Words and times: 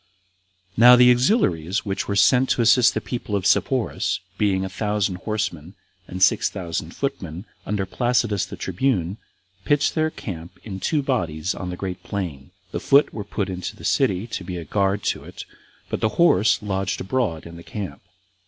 1. 0.77 0.77
Now 0.77 0.95
the 0.95 1.11
auxiliaries 1.11 1.85
which 1.85 2.07
were 2.07 2.15
sent 2.15 2.49
to 2.49 2.63
assist 2.63 2.95
the 2.95 3.01
people 3.01 3.35
of 3.35 3.45
Sepphoris, 3.45 4.19
being 4.39 4.65
a 4.65 4.69
thousand 4.69 5.17
horsemen, 5.17 5.75
and 6.07 6.23
six 6.23 6.49
thousand 6.49 6.95
footmen, 6.95 7.45
under 7.67 7.85
Placidus 7.85 8.47
the 8.47 8.55
tribune, 8.55 9.17
pitched 9.63 9.93
their 9.93 10.09
camp 10.09 10.57
in 10.63 10.79
two 10.79 11.03
bodies 11.03 11.53
in 11.53 11.69
the 11.69 11.77
great 11.77 12.01
plain. 12.01 12.49
The 12.71 12.79
foot 12.79 13.13
were 13.13 13.23
put 13.23 13.47
into 13.47 13.75
the 13.75 13.85
city 13.85 14.25
to 14.25 14.43
be 14.43 14.57
a 14.57 14.65
guard 14.65 15.03
to 15.03 15.23
it, 15.23 15.45
but 15.87 15.99
the 16.01 16.09
horse 16.17 16.63
lodged 16.63 16.99
abroad 16.99 17.45
in 17.45 17.55
the 17.55 17.61
camp. 17.63 18.01